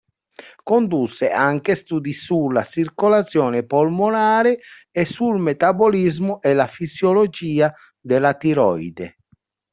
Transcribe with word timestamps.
Condusse 0.63 1.29
anche 1.29 1.75
studi 1.75 2.11
sulla 2.11 2.63
circolazione 2.63 3.67
polmonare 3.67 4.57
e 4.89 5.05
sul 5.05 5.37
metabolismo 5.37 6.41
e 6.41 6.55
la 6.55 6.65
fisiologia 6.65 7.71
della 8.03 8.33
tiroide. 8.33 9.17